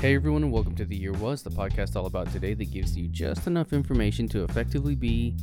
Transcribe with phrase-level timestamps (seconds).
[0.00, 2.96] Hey everyone, and welcome to The Year Was, the podcast all about today that gives
[2.96, 5.36] you just enough information to effectively be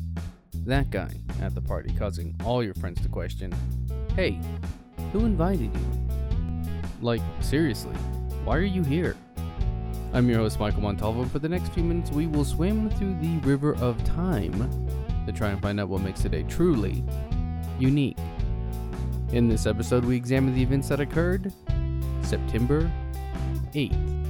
[0.65, 1.11] that guy
[1.43, 3.53] at the party, causing all your friends to question
[4.15, 4.39] Hey,
[5.13, 6.71] who invited you?
[7.01, 7.93] Like, seriously,
[8.45, 9.15] why are you here?
[10.11, 11.25] I'm your host, Michael Montalvo.
[11.25, 14.57] For the next few minutes, we will swim through the river of time
[15.27, 17.03] to try and find out what makes today truly
[17.77, 18.17] unique.
[19.33, 21.53] In this episode, we examine the events that occurred
[22.23, 22.91] September
[23.73, 24.26] 8th.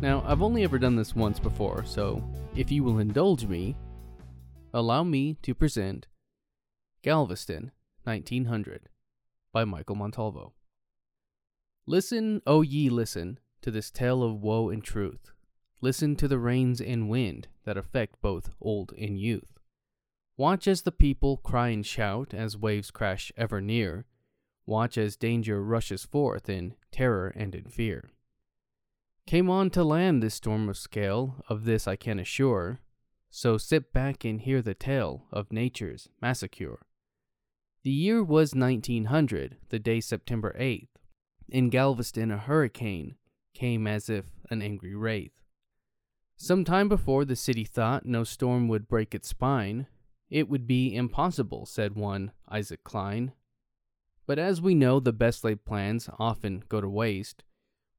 [0.00, 2.24] Now, I've only ever done this once before, so
[2.56, 3.76] if you will indulge me,
[4.72, 6.06] allow me to present
[7.02, 7.70] Galveston,
[8.04, 8.88] 1900,
[9.52, 10.54] by Michael Montalvo.
[11.84, 15.32] Listen, O ye, listen to this tale of woe and truth.
[15.82, 19.58] Listen to the rains and wind that affect both old and youth.
[20.38, 24.06] Watch as the people cry and shout as waves crash ever near.
[24.64, 28.08] Watch as danger rushes forth in terror and in fear.
[29.30, 32.80] Came on to land this storm of scale, of this I can assure.
[33.30, 36.80] So sit back and hear the tale of nature's massacre.
[37.84, 40.88] The year was 1900, the day September 8th.
[41.48, 43.14] In Galveston, a hurricane
[43.54, 45.44] came as if an angry wraith.
[46.34, 49.86] Some time before, the city thought no storm would break its spine.
[50.28, 53.30] It would be impossible, said one Isaac Cline.
[54.26, 57.44] But as we know, the best laid plans often go to waste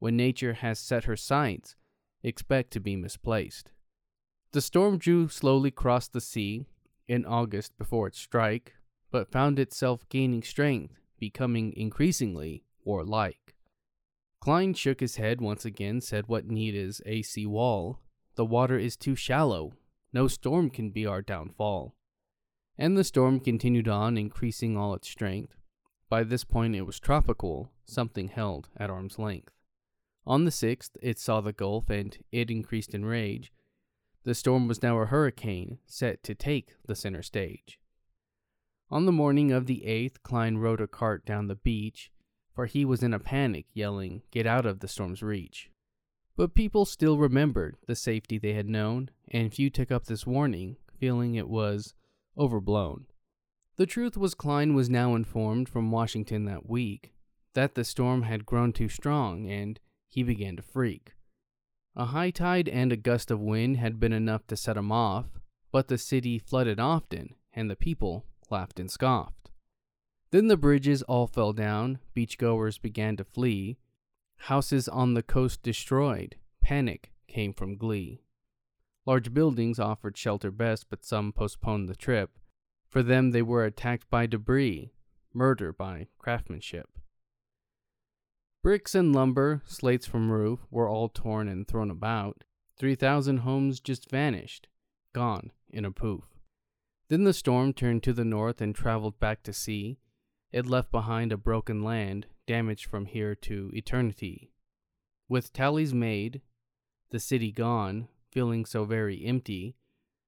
[0.02, 1.76] when nature has set her sights,
[2.24, 3.70] expect to be misplaced.
[4.52, 6.66] The storm drew slowly across the sea
[7.08, 8.74] in August before its strike,
[9.12, 13.54] but found itself gaining strength, becoming increasingly warlike.
[14.40, 18.00] Cline shook his head once again, said, What need is a sea wall?
[18.34, 19.74] The water is too shallow.
[20.12, 21.94] No storm can be our downfall.
[22.76, 25.54] And the storm continued on, increasing all its strength.
[26.10, 29.54] By this point it was tropical, something held at arm's length.
[30.26, 33.52] On the 6th, it saw the Gulf and it increased in rage.
[34.24, 37.80] The storm was now a hurricane, set to take the center stage.
[38.92, 42.12] On the morning of the 8th, Cline rode a cart down the beach,
[42.54, 45.72] for he was in a panic, yelling, Get out of the storm's reach.
[46.36, 50.78] But people still remembered the safety they had known, and few took up this warning,
[51.00, 51.96] feeling it was
[52.38, 53.06] overblown.
[53.78, 57.14] The truth was, Cline was now informed from Washington that week
[57.54, 59.80] that the storm had grown too strong and
[60.12, 61.14] he began to freak.
[61.96, 65.40] A high tide and a gust of wind had been enough to set him off,
[65.72, 69.50] but the city flooded often, and the people laughed and scoffed.
[70.32, 73.78] Then the bridges all fell down, beachgoers began to flee,
[74.38, 78.22] houses on the coast destroyed, panic came from glee.
[79.06, 82.38] Large buildings offered shelter best, but some postponed the trip.
[82.88, 84.92] For them, they were attacked by debris,
[85.34, 86.90] murder by craftsmanship.
[88.64, 92.44] Bricks and lumber, slates from roof, were all torn and thrown about.
[92.78, 94.68] Three thousand homes just vanished,
[95.14, 96.26] gone in a poof.
[97.10, 99.98] Then the storm turned to the north and traveled back to sea.
[100.52, 104.52] It left behind a broken land, damaged from here to eternity.
[105.28, 106.42] With tallies made,
[107.10, 109.76] the city gone, feeling so very empty,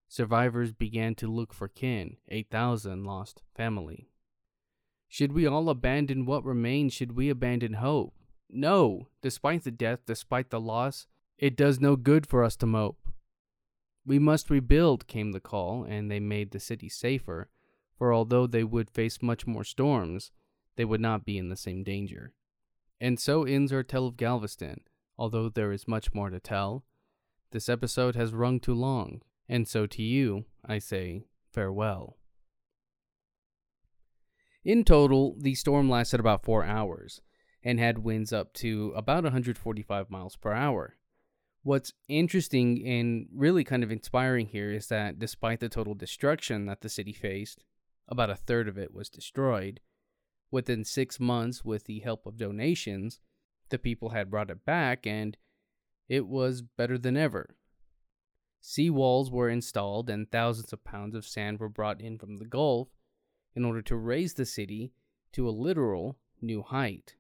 [0.08, 4.10] survivors began to look for kin, 8,000 lost family.
[5.08, 6.94] Should we all abandon what remains?
[6.94, 8.16] Should we abandon hope?
[8.56, 11.08] No, despite the death, despite the loss,
[11.40, 13.10] it does no good for us to mope.
[14.06, 17.50] We must rebuild, came the call, and they made the city safer,
[17.98, 20.32] for although they would face much more storms,
[20.76, 22.34] they would not be in the same danger.
[23.02, 24.82] And so ends our tale of Galveston,
[25.18, 26.84] although there is much more to tell.
[27.50, 32.18] This episode has rung too long, and so to you, I say farewell.
[34.64, 37.22] In total, the storm lasted about four hours
[37.64, 40.96] and had winds up to about 145 miles per hour.
[41.64, 46.82] What's interesting and really kind of inspiring here is that despite the total destruction that
[46.82, 47.64] the city faced,
[48.08, 49.80] about a third of it was destroyed.
[50.52, 53.22] Within six months, with the help of donations,
[53.70, 55.38] the people had brought it back and
[56.10, 57.56] it was better than ever.
[58.60, 62.46] Sea walls were installed and thousands of pounds of sand were brought in from the
[62.46, 62.90] Gulf
[63.56, 64.92] in order to raise the city
[65.32, 67.16] to a literal new height.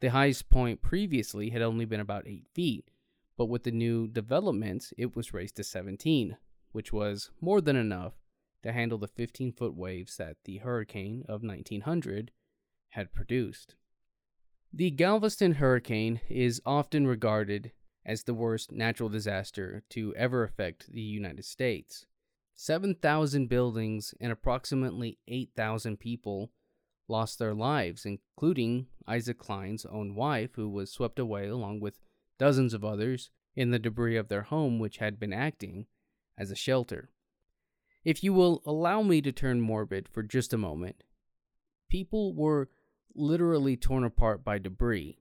[0.00, 2.90] The highest point previously had only been about 8 feet,
[3.36, 6.36] but with the new developments, it was raised to 17,
[6.72, 8.14] which was more than enough
[8.62, 12.30] to handle the 15 foot waves that the hurricane of 1900
[12.90, 13.74] had produced.
[14.72, 17.72] The Galveston hurricane is often regarded
[18.06, 22.06] as the worst natural disaster to ever affect the United States.
[22.54, 26.52] 7,000 buildings and approximately 8,000 people
[27.10, 31.98] lost their lives, including Isaac Cline's own wife, who was swept away along with
[32.38, 35.86] dozens of others in the debris of their home, which had been acting
[36.38, 37.10] as a shelter.
[38.04, 41.04] If you will allow me to turn morbid for just a moment,
[41.90, 42.70] people were
[43.14, 45.18] literally torn apart by debris,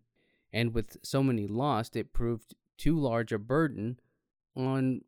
[0.53, 3.99] and with so many lost, it proved too large a burden
[4.55, 5.01] on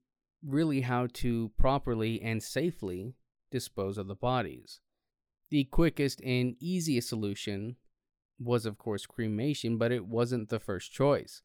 [0.46, 3.16] really how to properly and safely
[3.52, 4.80] dispose of the bodies.
[5.52, 7.76] The quickest and easiest solution
[8.40, 11.44] was, of course, cremation, but it wasn't the first choice.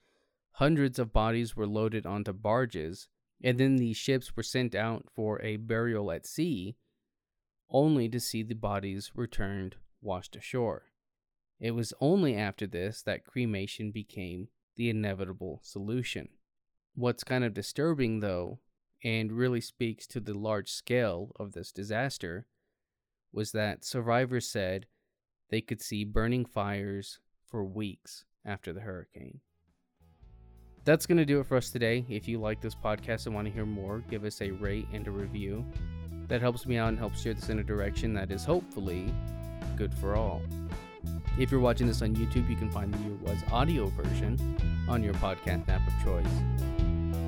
[0.53, 3.09] Hundreds of bodies were loaded onto barges,
[3.43, 6.77] and then these ships were sent out for a burial at sea,
[7.69, 10.85] only to see the bodies returned washed ashore.
[11.59, 16.29] It was only after this that cremation became the inevitable solution.
[16.95, 18.61] What's kind of disturbing, though,
[19.03, 22.47] and really speaks to the large scale of this disaster,
[23.37, 24.87] was that survivors said
[25.51, 29.41] they could see burning fires for weeks after the hurricane
[30.87, 32.07] that's going to do it for us today.
[32.09, 35.07] If you like this podcast and want to hear more, give us a rate and
[35.09, 35.67] a review.
[36.29, 39.13] That helps me out and helps steer this in a direction that is hopefully
[39.77, 40.41] good for all.
[41.39, 45.03] If you're watching this on YouTube, you can find the Year Was audio version on
[45.03, 46.76] your podcast app of choice.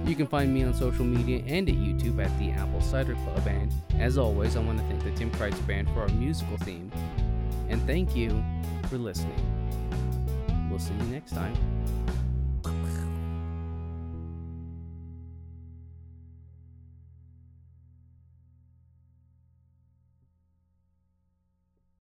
[0.08, 3.46] You can find me on social media and at YouTube at the Apple Cider Club.
[3.46, 6.90] And as always, I want to thank the Tim Kreitz Band for our musical theme.
[7.68, 8.42] And thank you
[8.88, 9.36] for listening.
[10.70, 11.54] We'll see you next time.